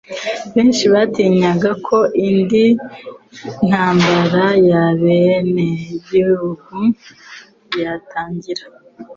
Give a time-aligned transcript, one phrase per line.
[0.53, 1.97] Benshi batinyaga ko
[2.27, 2.65] indi
[3.67, 6.75] ntambara y'abenegihugu
[7.81, 8.63] yatangira.